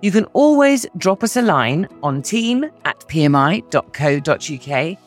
You 0.03 0.11
can 0.11 0.25
always 0.33 0.85
drop 0.97 1.23
us 1.23 1.37
a 1.37 1.41
line 1.41 1.87
on 2.03 2.21
team 2.21 2.65
at 2.85 2.99
pmi.co.uk 2.99 4.97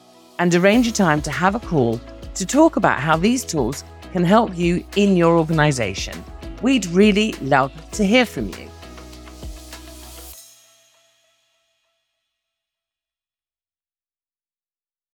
and 0.40 0.54
arrange 0.57 0.88
a 0.88 0.92
time 0.92 1.23
to 1.23 1.30
have 1.30 1.54
a 1.54 1.61
call 1.61 2.00
to 2.35 2.45
talk 2.45 2.75
about 2.75 2.99
how 2.99 3.16
these 3.16 3.45
tools 3.45 3.85
can 4.12 4.25
help 4.25 4.59
you 4.59 4.85
in 4.97 5.16
your 5.16 5.38
organisation. 5.38 6.25
We'd 6.62 6.87
really 6.87 7.33
love 7.40 7.73
to 7.93 8.05
hear 8.05 8.26
from 8.26 8.49
you. 8.49 8.70